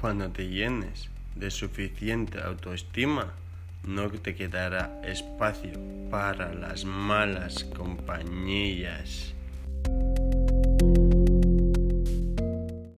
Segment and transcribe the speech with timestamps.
[0.00, 3.34] Cuando te llenes de suficiente autoestima,
[3.86, 5.72] no te quedará espacio
[6.10, 9.29] para las malas compañías.